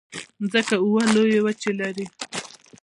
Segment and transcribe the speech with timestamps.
[0.41, 2.05] مځکه اوه لویې وچې لري.